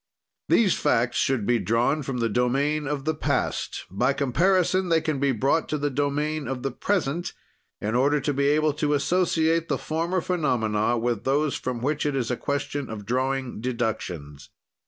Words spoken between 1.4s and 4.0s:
be drawn from the domain of the past;